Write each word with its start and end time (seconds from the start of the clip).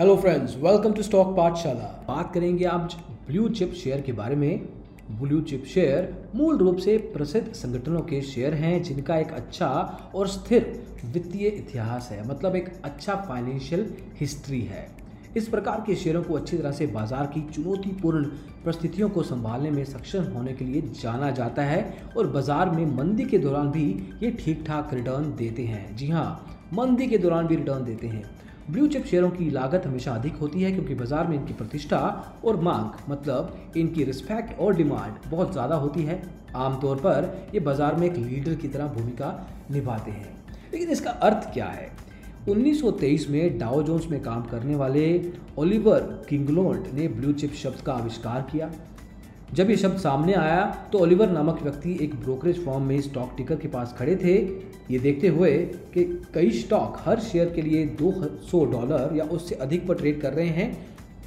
Hello 0.00 0.14
friends 0.16 0.54
welcome 0.56 0.92
to 0.92 1.02
stock 1.02 1.34
Pathshala 1.36 1.88
बात 2.06 2.32
करेंगे 2.34 2.64
आप 2.64 2.90
ब्लू 3.26 3.48
चिप 3.48 3.72
शेयर 3.74 4.00
के 4.00 4.12
बारे 4.12 4.36
में। 4.36 4.62
ब्लू 5.12 5.40
चिप 5.40 5.64
शेयर 5.64 6.08
मूल 6.34 6.58
रूप 6.58 6.76
से 6.76 6.96
प्रसिद्ध 7.12 7.52
संगठनों 7.52 8.00
के 8.02 8.20
शेयर 8.22 8.54
हैं, 8.54 8.82
जिनका 8.82 9.16
एक 9.16 9.32
अच्छा 9.32 9.68
और 10.14 10.28
स्थिर 10.28 10.64
वित्तीय 11.06 11.48
इतिहास 11.48 12.08
है। 12.12 12.26
मतलब 12.28 12.56
एक 12.56 12.72
अच्छा 12.84 13.14
फाइनेंशियल 13.28 13.86
हिस्ट्री 14.20 14.60
है। 14.62 14.86
इस 15.36 15.48
प्रकार 15.48 15.84
के 15.86 15.96
शेयरों 15.96 16.22
को 16.22 16.36
अच्छी 16.36 16.56
तरह 16.56 16.72
से 16.72 16.86
बाज़ार 16.88 17.26
की 17.34 17.40
चुनौतीपूर्ण 17.52 18.24
परिस्थितियों 18.64 19.10
को 19.10 19.22
संभालने 19.24 19.70
में 19.70 19.84
सक्षम 19.84 20.32
होने 20.32 20.52
के 20.52 20.64
लिए 20.64 20.90
जाना 21.02 21.30
जाता 21.32 21.62
है 21.64 21.82
और 22.16 22.26
बाज़ार 22.30 22.70
में 22.70 22.84
मंदी 22.96 23.24
के 23.24 23.38
दौरान 23.38 23.70
भी 23.70 23.88
ये 24.22 24.36
ठीक 24.40 24.64
ठाक 24.66 24.94
रिटर्न 24.94 25.32
देते 25.36 25.62
हैं। 25.64 25.96
जी 25.96 26.10
हाँ 26.10 26.28
मंदी 26.74 27.06
के 27.06 27.18
दौरान 27.18 27.46
भी 27.46 27.56
रिटर्न 27.56 27.84
देते 27.84 28.06
हैं। 28.08 28.28
ब्लू 28.70 28.86
चिप 28.86 29.04
शेयरों 29.04 29.30
की 29.30 29.48
लागत 29.50 29.86
हमेशा 29.86 30.12
अधिक 30.12 30.34
होती 30.36 30.62
है 30.62 30.70
क्योंकि 30.72 30.94
बाज़ार 30.94 31.26
में 31.26 31.36
इनकी 31.36 31.52
प्रतिष्ठा 31.52 31.98
और 32.44 32.56
मांग 32.60 33.10
मतलब 33.10 33.72
इनकी 33.76 34.04
रिस्पेक्ट 34.04 34.58
और 34.58 34.74
डिमांड 34.76 35.30
बहुत 35.30 35.52
ज़्यादा 35.52 35.76
होती 35.76 36.02
है। 36.02 36.22
आमतौर 36.56 36.96
पर 36.96 37.26
ये 37.54 37.60
बाज़ार 37.60 37.94
में 37.94 38.06
एक 38.06 38.16
लीडर 38.16 38.54
की 38.54 38.68
तरह 38.68 38.86
भूमिका 38.88 39.32
निभाते 39.70 40.10
हैं। 40.10 40.34
लेकिन 40.72 40.90
इसका 40.90 41.10
अर्थ 41.10 41.52
क्या 41.52 41.66
है? 41.66 41.90
1923 42.48 43.28
में 43.30 43.58
डाओ 43.58 43.82
जोन्स 43.82 44.06
में 44.06 44.20
काम 44.22 44.42
करने 44.42 44.76
वाले 44.76 45.32
ओलिवर 45.58 46.00
किंगलोल्ड 46.28 46.86
ने 46.94 47.08
ब्लू 47.08 47.32
चिप 47.32 47.54
शब्द 47.54 47.80
का 47.80 47.92
आविष्कार 47.92 48.48
किया। 48.52 48.70
जब 49.54 49.70
ये 49.70 49.76
शब्द 49.76 49.98
सामने 49.98 50.34
आया 50.34 50.64
तो 50.92 50.98
ओलिवर 50.98 51.30
नामक 51.30 51.62
व्यक्ति 51.62 51.96
एक 52.02 52.14
ब्रोकरेज 52.14 52.64
फॉर्म 52.64 52.82
में 52.82 53.00
स्टॉक 53.00 53.32
टिकर 53.36 53.56
के 53.56 53.68
पास 53.68 53.94
खड़े 53.98 54.14
थे। 54.16 54.34
ये 54.90 54.98
देखते 54.98 55.28
हुए 55.28 55.50
कि 55.94 56.04
कई 56.34 56.50
स्टॉक 56.52 56.98
हर 57.00 57.20
शेयर 57.20 57.50
के 57.50 57.62
लिए 57.62 57.84
200 58.00 58.64
डॉलर 58.72 59.16
या 59.16 59.24
उससे 59.26 59.54
अधिक 59.56 59.86
पर 59.88 59.94
ट्रेड 59.94 60.20
कर 60.20 60.32
रहे 60.32 60.48
हैं। 60.48 60.70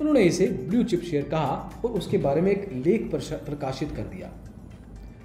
उन्होंने 0.01 0.21
इसे 0.21 0.47
ब्लू 0.69 0.83
चिप 0.83 1.01
शेयर 1.01 1.23
कहा 1.23 1.81
और 1.85 1.91
उसके 1.91 2.17
बारे 2.17 2.41
में 2.41 2.51
एक 2.51 2.67
लेख 2.85 3.11
प्रकाशित 3.13 3.91
कर 3.91 4.03
दिया। 4.05 4.31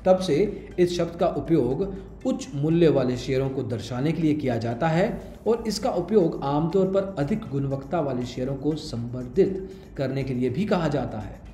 तब 0.04 0.18
से 0.18 0.36
इस 0.78 0.96
शब्द 0.96 1.18
का 1.20 1.26
उपयोग 1.36 1.82
उच्च 2.26 2.48
मूल्य 2.54 2.88
वाले 2.88 3.16
शेयरों 3.16 3.48
को 3.50 3.62
दर्शाने 3.64 4.12
के 4.12 4.22
लिए 4.22 4.34
किया 4.34 4.56
जाता 4.58 4.88
है 4.88 5.10
और 5.46 5.64
इसका 5.66 5.90
उपयोग 5.96 6.40
आमतौर 6.44 6.86
पर 6.86 7.14
अधिक 7.18 7.48
गुणवत्ता 7.50 8.00
वाले 8.00 8.26
शेयरों 8.26 8.54
को 8.56 8.74
संवर्धित 8.76 9.68
करने 9.96 10.24
के 10.24 10.34
लिए 10.34 10.50
भी 10.50 10.64
कहा 10.64 10.88
जाता 10.88 11.18
है। 11.18 11.46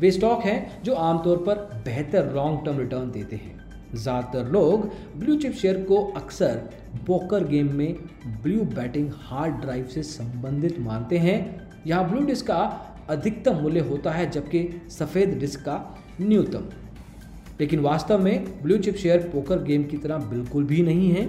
वे 0.00 0.10
स्टॉक 0.10 0.42
हैं 0.42 0.82
जो 0.82 0.94
आमतौर 0.94 1.36
पर 1.46 1.54
बेहतर 1.84 2.32
लॉन्ग 2.34 2.64
टर्म 2.64 2.78
रिटर्न 2.78 3.10
देते 3.10 3.36
हैं। 3.36 3.56
ज़्यादातर 3.94 4.50
लोग 4.50 4.86
ब्लू 5.16 5.36
चिप 5.36 5.52
शेयर 5.52 5.82
को 5.84 6.02
अक्सर 6.16 6.56
पोकर 7.06 7.44
गेम 7.44 7.72
में 7.74 7.94
ब्लू 8.42 8.64
बैटिंग 8.74 9.10
हार्ड 9.20 9.54
ड्राइव 9.54 9.86
से 9.86 10.02
संबंधित 10.02 10.78
मानते 10.80 11.18
हैं। 11.18 11.38
यहाँ 11.86 12.08
ब्लू 12.10 12.24
डिस्क 12.26 12.46
का 12.46 12.58
अधिकतम 13.10 13.56
मूल्य 13.56 13.80
होता 13.80 14.10
है, 14.10 14.30
जबकि 14.30 14.68
सफ़ेद 14.90 15.38
डिस्क 15.38 15.60
का 15.60 15.96
न्यूनतम। 16.20 16.68
लेकिन 17.60 17.80
वास्तव 17.80 18.18
में 18.18 18.62
blue 18.62 18.76
chip 18.78 18.96
share 18.96 19.28
poker 19.28 19.62
game 19.62 19.84
की 19.84 19.96
तरह 19.96 20.18
बिल्कुल 20.30 20.64
भी 20.64 20.82
नहीं 20.82 21.10
है। 21.10 21.24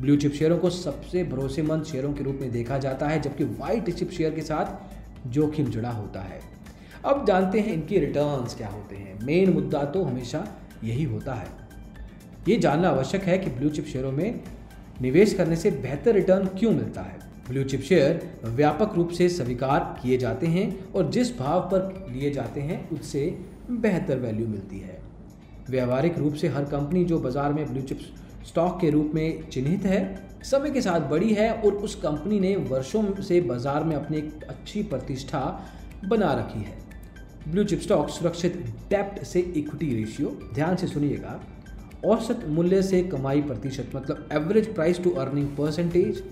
ब्लू 0.00 0.16
चिप 0.16 0.32
शेयरों 0.32 0.58
को 0.58 0.70
सबसे 0.70 1.24
भरोसेमंद 1.24 1.84
शेयरों 1.84 2.12
के 2.12 2.24
रूप 2.24 2.38
में 2.40 2.50
देखा 2.52 2.78
जाता 2.78 3.08
है, 3.08 3.20
जबकि 3.20 3.44
व्हाइट 3.44 3.90
चिप 3.90 4.10
शेयर 4.10 4.34
के 4.34 4.42
साथ 4.42 5.28
जोखिम 5.28 5.66
जुड़ा 5.66 5.90
होता 5.90 6.20
है। 6.20 6.40
अब 7.04 7.24
जानते 7.26 7.60
हैं 7.60 7.72
इनके 7.72 7.98
रिटर्न्स 7.98 8.54
क्या 8.56 8.68
होते 8.68 8.96
हैं। 8.96 9.18
मेन 9.26 9.52
मुद्दा 9.52 9.84
तो 9.84 10.02
हमेशा 10.04 10.46
यही 10.84 11.04
होता 11.04 11.34
है। 11.34 11.46
ये 12.48 12.56
जानना 12.58 12.88
आवश्यक 12.88 13.22
है 13.22 13.38
कि 13.38 13.50
ब्लू 13.50 13.68
चिप 13.68 13.86
शेयरों 13.86 14.12
में 14.12 14.40
निवेश 15.00 15.34
करने 15.34 15.56
से 15.56 15.70
बेहतर 15.72 16.14
रिटर्न 16.14 16.46
क्यों 16.58 16.70
मिलता 16.70 17.00
है। 17.00 17.18
ब्लू 17.48 17.62
चिप 17.64 17.80
शेयर 17.80 18.20
व्यापक 18.46 18.94
रूप 18.96 19.10
से 19.10 19.28
स्वीकार 19.28 19.80
किए 20.02 20.16
जाते 20.18 20.46
हैं 20.46 20.92
और 20.92 21.10
जिस 21.10 21.38
भाव 21.38 21.60
पर 21.72 22.06
लिए 22.12 22.30
जाते 22.30 22.60
हैं, 22.60 22.88
उससे 22.90 23.38
बेहतर 23.70 24.18
वैल्यू 24.18 24.46
मिलती 24.46 24.78
है। 24.78 24.98
व्यवहारिक 25.70 26.18
रूप 26.18 26.34
से 26.34 26.48
हर 26.48 26.64
कंपनी 26.66 27.04
जो 27.04 27.18
बाज़ार 27.18 27.52
में 27.52 27.66
ब्लू 27.72 27.82
चिप 27.82 28.00
स्टॉक 28.46 28.80
के 28.80 28.90
रूप 28.90 29.10
में 29.14 29.48
चिन्हित 29.48 29.84
है, 29.84 30.02
समय 30.42 30.70
के 30.70 30.80
साथ 30.80 31.08
बड़ी 31.10 31.32
है 31.34 31.52
और 31.52 31.72
उस 31.74 31.94
कंपनी 31.94 32.40
ने 32.40 32.54
वर्षों 32.56 33.04
से 33.22 33.40
बाज़ार 33.40 33.84
में 33.84 33.96
अपनी 33.96 34.16
एक 34.16 34.44
अच्छी 34.48 34.82
प्रतिष्ठा 34.82 35.40
बना 36.04 36.32
रखी 36.34 36.60
है। 36.60 36.76
ब्लू 37.48 37.62
चिप 37.64 37.80
स्टॉक 37.80 38.08
सुरक्षित 38.08 38.56
डेप्ट 38.90 39.22
से 39.24 39.40
इक्विटी 39.40 39.86
रेशियो 39.94 40.28
ध्यान 40.54 40.76
से 40.76 40.86
सुनिएगा, 40.86 41.40
औसत 42.04 42.44
मूल्य 42.48 42.80
से 42.82 43.02
कमाई 43.02 43.40
प्रतिशत 43.42 43.90
मतलब 43.94 44.28
average 44.32 44.72
price 44.74 45.02
to 45.04 45.10
earning 45.12 45.46
percentage 45.56 46.22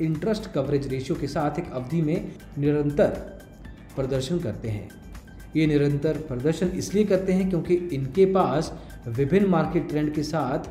interest 0.00 0.50
coverage 0.52 0.86
ratio 0.88 1.16
के 1.20 1.26
साथ 1.28 1.58
एक 1.58 1.70
अवधि 1.72 2.00
में 2.02 2.32
निरंतर 2.58 3.08
प्रदर्शन 3.96 4.38
करते 4.38 4.68
हैं। 4.68 4.88
ये 5.56 5.66
निरंतर 5.66 6.18
प्रदर्शन 6.28 6.68
इसलिए 6.76 7.04
करते 7.04 7.32
हैं 7.32 7.48
क्योंकि 7.50 7.74
इनके 7.94 8.24
पास 8.34 8.72
विभिन्न 9.08 9.48
मार्केट 9.48 9.88
ट्रेंड 9.88 10.12
के 10.14 10.22
साथ 10.22 10.70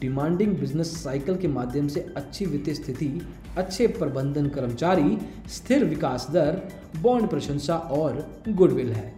डिमांडिंग 0.00 0.56
बिज़नेस 0.58 0.92
साइकिल 1.02 1.36
के 1.36 1.48
माध्यम 1.48 1.88
से 1.88 2.00
अच्छी 2.16 2.46
वित्तीय 2.46 2.74
स्थिति, 2.74 3.20
अच्छे 3.56 3.86
प्रबंधन 3.88 4.48
कर्मचारी, 4.48 5.18
स्थिर 5.48 5.84
विकास 5.84 6.26
दर 6.30 6.62
बॉन्ड 7.02 7.28
प्रशंसा 7.30 7.76
और 7.76 8.26
गुडविल 8.48 8.92
है। 8.92 9.12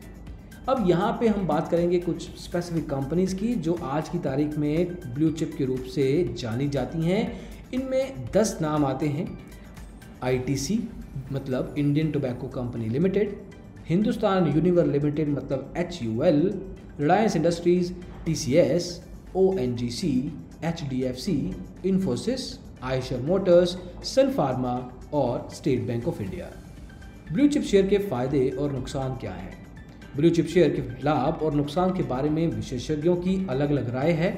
अब 0.68 0.88
यहाँ 0.88 1.10
पे 1.20 1.28
हम 1.28 1.46
बात 1.46 1.68
करेंगे 1.68 1.98
कुछ 1.98 2.22
स्पेसिफिक 2.40 2.88
कंपनीज़ 2.90 3.34
की, 3.36 3.54
जो 3.54 3.72
आज 3.74 4.08
की 4.08 4.18
तारीख 4.18 4.56
में 4.58 4.86
ब्लू 5.14 5.30
चिप 5.30 5.52
के 5.58 5.64
रूप 5.64 5.82
से 5.94 6.34
जानी 6.38 6.68
जाती 6.68 7.02
हैं। 7.02 7.50
इनमें 7.74 8.30
दस 8.34 8.56
नाम 8.60 8.84
आते 8.84 9.06
हैं। 9.06 9.26
आईटीसी 10.22 10.78
मतलब 11.32 11.74
Indian 11.78 12.10
tobacco 12.10 12.48
company 12.48 12.88
limited 12.88 13.36
Hindustan 13.88 14.46
Unilever 14.46 14.86
limited 14.86 15.28
मतलब 15.28 15.74
H 15.76 15.98
U 16.02 16.22
L 16.22 16.40
Reliance 17.00 17.36
industries 17.36 17.92
T 18.26 18.34
C 18.34 18.54
S 18.54 18.88
O 19.36 19.52
N 19.58 19.74
G 19.76 19.88
C 19.90 20.12
H 20.64 20.82
D 20.90 21.02
F 21.02 21.16
C 21.16 21.34
Infosys 21.86 22.52
Eicher 22.82 23.20
motors 23.22 23.76
Sun 24.04 24.32
pharma 24.32 24.72
और 25.14 25.48
state 25.54 25.86
bank 25.86 26.08
of 26.08 26.22
India 26.22 26.50
blue 27.32 27.48
chip 27.48 27.62
share 27.62 27.86
के 27.86 27.98
फ़ायदे 27.98 28.48
और 28.50 28.72
नुकसान 28.72 29.16
क्या 29.16 29.32
हैं? 29.32 29.63
Blue 30.16 30.30
chip 30.30 30.46
share 30.46 30.70
के 30.70 31.04
लाभ 31.04 31.42
और 31.42 31.54
नुकसान 31.54 31.90
के 31.90 32.02
बारे 32.02 32.30
में 32.30 32.46
विशेषज्ञों 32.46 33.16
की 33.16 33.46
अलग 33.50 33.70
अलग 33.70 33.94
राय 33.94 34.10
है। 34.12 34.30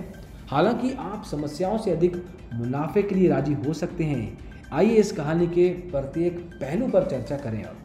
हालाँकि 0.49 0.93
आप 0.93 1.25
समस्याओं 1.31 1.79
से 1.79 1.91
अधिक 1.91 2.17
मुनाफे 2.55 3.03
के 3.03 3.15
लिए 3.15 3.29
राज़ी 3.29 3.55
हो 3.67 3.73
सकते 3.73 4.05
हैं। 4.05 4.39
आइए 4.73 4.95
इस 4.95 5.13
कहानी 5.13 5.47
के 5.47 5.69
प्रत्येक 5.91 6.39
पहलू 6.55 6.87
पर 6.87 7.09
चर्चा 7.11 7.37
करें 7.37 7.63
अब। 7.63 7.77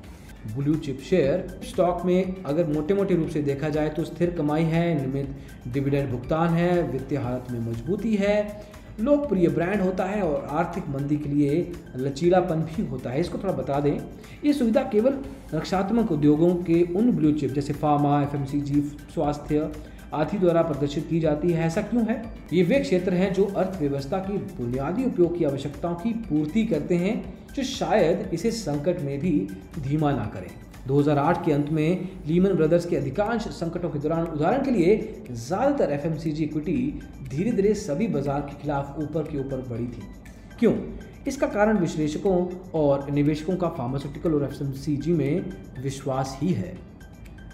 ब्लू 0.56 0.76
चिप 0.76 1.00
शेयर 1.00 1.60
स्टॉक 1.64 2.06
में 2.06 2.44
अगर 2.44 2.68
मोटे 2.68 2.94
मोटे 2.94 3.16
रूप 3.16 3.28
से 3.28 3.42
देखा 3.42 3.70
जाए 3.70 3.90
तो 3.90 4.04
स्थिर 4.04 4.30
कमाई 4.30 4.64
है, 4.64 4.94
नियमित 4.96 5.36
डिविडेंड 5.68 6.10
भुगतान 6.10 6.50
है, 6.50 6.92
वित्तीय 6.92 7.18
हालत 7.18 7.52
में 7.52 7.60
मजबूती 7.60 8.16
है 8.16 8.72
लोकप्रिय 9.02 9.48
ब्रांड 9.48 9.82
होता 9.82 10.06
है 10.06 10.22
और 10.22 10.48
आर्थिक 10.52 10.88
मंदी 10.90 11.18
के 11.18 11.30
लिए 11.30 11.72
लचीलापन 11.96 12.62
भी 12.62 12.86
होता 12.86 13.10
है। 13.10 13.20
इसको 13.20 13.38
थोड़ा 13.38 13.54
बता 13.54 13.80
दें, 13.80 13.98
ये 14.46 14.54
सुविधा 14.54 14.82
केवल 14.82 15.20
रक्षात्मक 15.54 16.12
उद्योगों 16.12 16.54
के 16.64 16.82
उन 16.96 17.12
ब्लू 17.12 17.32
चिप 17.32 17.52
जैसे 17.52 17.74
फार्मा 17.74 18.22
एफएमसीजी 18.24 18.82
स्वास्थ्य 19.14 19.72
आदि 20.14 20.38
द्वारा 20.38 20.62
प्रदर्शित 20.62 21.08
की 21.10 21.20
जाती 21.20 21.52
है। 21.52 21.66
ऐसा 21.66 21.82
क्यों 21.82 22.04
है? 22.06 22.24
ये 22.54 22.64
वे 22.64 22.80
क्षेत्र 22.80 23.14
हैं 23.14 23.34
जो 23.34 23.46
अर्थव्यवस्था 23.46 24.18
की 24.20 24.38
बुनियादी 24.58 25.06
उपयोग 25.06 25.38
की 25.38 25.46
आवश्यकताओं 25.46 25.96
की 25.96 26.14
पूर्ति 26.24 26.66
करते 26.66 26.96
हैं, 26.96 27.14
जो 27.56 27.64
शायद 27.64 28.30
इसे 28.34 28.52
संकट 28.52 29.02
में 29.02 29.20
भी 29.20 29.48
धीमा 29.80 30.12
ना 30.12 30.26
करें। 30.26 30.50
2008 30.88 31.46
के 31.46 31.52
अंत 31.52 31.70
में 31.70 32.10
लीमन 32.28 32.54
ब्रदर्स 32.54 32.86
के 32.86 32.96
अधिकांश 32.96 33.48
संकटों 33.50 33.90
के 33.90 34.00
दौरान 34.00 34.26
उदाहरण 34.28 34.64
के 34.66 34.72
लिए 34.72 34.96
ज़्यादातर 35.32 35.92
एफएमसीजी 35.94 36.44
इक्विटी 36.44 36.76
धीरे 37.30 37.52
धीरे 37.52 37.74
सभी 37.74 38.08
बाज़ार 38.08 38.42
के 38.42 38.62
खिलाफ 38.62 39.00
ऊपर 39.00 39.24
के 39.24 39.40
ऊपर 39.40 39.66
बढ़ी 39.70 39.88
थी। 39.88 40.08
क्यों? 40.60 40.74
इसका 41.28 41.48
कारण 41.48 41.78
विश्लेषकों 41.78 42.38
और 42.74 43.10
निवेशकों 43.12 43.56
का 43.56 43.68
फार्मास्यूटिकल 43.70 44.34
और 44.34 44.44
एफएमसीजी 44.44 45.14
में 45.14 45.52
विश्वास 45.84 46.38
ही 46.42 46.54
है। 46.54 46.78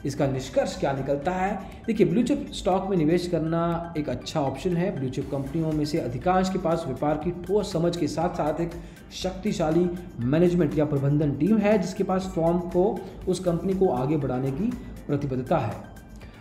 इसका 0.05 0.27
निष्कर्ष 0.27 0.77
क्या 0.79 0.91
निकलता 0.93 1.31
है? 1.31 1.59
देखिए 1.87 2.07
ब्लू 2.07 2.23
चिप 2.23 2.45
स्टॉक 2.53 2.89
में 2.89 2.95
निवेश 2.97 3.27
करना 3.27 3.93
एक 3.97 4.09
अच्छा 4.09 4.41
ऑप्शन 4.41 4.77
है। 4.77 4.95
ब्लू 4.95 5.09
चिप 5.09 5.29
कंपनियों 5.31 5.71
में 5.71 5.83
से 5.85 5.97
अधिकांश 5.99 6.49
के 6.49 6.59
पास 6.59 6.83
व्यापार 6.85 7.17
की 7.17 7.31
ठोस 7.43 7.73
समझ 7.73 7.95
के 7.97 8.07
साथ 8.07 8.35
साथ 8.35 8.61
एक 8.61 8.71
शक्तिशाली 9.13 9.89
मैनेजमेंट 10.21 10.77
या 10.77 10.85
प्रबंधन 10.85 11.31
टीम 11.31 11.57
है, 11.57 11.77
जिसके 11.77 12.03
पास 12.03 12.31
फॉर्म 12.35 12.59
को, 12.59 12.97
उस 13.27 13.39
कंपनी 13.39 13.73
को 13.73 13.89
आगे 13.89 14.17
बढ़ाने 14.17 14.51
की 14.51 14.71
प्रतिबद्धता 15.07 15.57
है। 15.57 15.75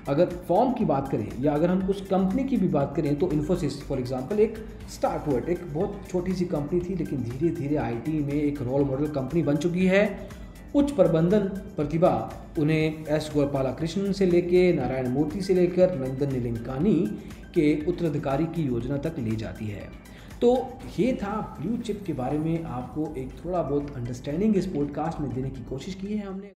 अगर 0.08 0.26
फॉर्म 0.48 0.72
की 0.72 0.84
बात 0.84 1.08
करें, 1.08 1.28
या 1.40 1.52
अगर 1.52 1.70
हम 1.70 1.88
उस 1.90 2.00
कंपनी 2.06 2.44
की 2.44 2.56
भी 2.56 2.68
बात 2.68 2.92
करें 2.96 3.14
तो 3.18 3.30
इन्फोसिस 3.32 3.82
फॉर 3.82 3.98
एग्जांपल 3.98 4.40
एक 4.40 4.64
स्टार्टवर्ड 4.90 5.48
एक 5.48 5.64
बहुत 5.74 6.00
छोटी 6.10 6.32
सी 6.32 6.44
कंपनी 6.44 6.80
थी, 6.80 6.94
लेकिन 6.94 7.22
धीरे 7.22 7.54
धीरे 7.54 7.76
आईटी 7.76 8.18
में 8.20 8.34
एक 8.34 8.62
रोल 8.62 8.84
मॉडल 8.84 9.06
कंपनी 9.12 9.42
बन 9.42 9.56
चुकी 9.56 9.86
है। 9.86 10.28
उच्च 10.74 10.90
प्रबंधन 10.90 11.40
प्रतिभा। 11.48 12.32
उन्हें 12.58 13.06
एस 13.06 13.30
गोपाला 13.34 13.70
कृष्ण 13.70 14.12
से 14.12 14.26
लेकर 14.26 14.82
नारायण 14.82 15.08
मूर्ति 15.08 15.40
से 15.40 15.54
लेकर 15.54 15.94
नंदन 15.94 16.32
निलिंकानी 16.32 17.18
के 17.54 17.86
उत्तराधिकारी 17.86 18.44
की 18.44 18.62
योजना 18.62 18.96
तक 18.96 19.14
ले 19.18 19.36
जाती 19.36 19.66
है। 19.66 20.06
तो 20.40 20.78
ये 21.00 21.12
था 21.12 21.58
ब्लू 21.60 21.76
चिप 21.76 22.04
के 22.06 22.12
बारे 22.12 22.38
में। 22.38 22.64
आपको 22.64 23.14
एक 23.18 23.28
थोड़ा 23.44 23.62
बहुत 23.62 23.96
अंडरस्टैंडिंग 23.96 24.56
इस 24.56 24.66
पॉडकास्ट 24.66 25.20
में 25.20 25.34
देने 25.34 25.50
की 25.50 25.64
कोशिश 25.64 25.94
की 25.94 26.06
है 26.06 26.26
हमने। 26.26 26.50